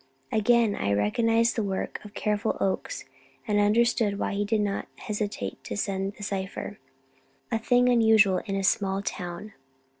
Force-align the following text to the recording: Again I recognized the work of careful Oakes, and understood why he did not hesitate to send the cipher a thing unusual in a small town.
Again 0.31 0.73
I 0.75 0.93
recognized 0.93 1.55
the 1.55 1.61
work 1.61 2.03
of 2.03 2.15
careful 2.15 2.57
Oakes, 2.59 3.05
and 3.47 3.59
understood 3.59 4.17
why 4.17 4.33
he 4.33 4.43
did 4.43 4.61
not 4.61 4.87
hesitate 4.95 5.63
to 5.65 5.77
send 5.77 6.13
the 6.13 6.23
cipher 6.23 6.79
a 7.51 7.59
thing 7.59 7.87
unusual 7.87 8.39
in 8.47 8.55
a 8.55 8.63
small 8.63 9.03
town. 9.03 9.53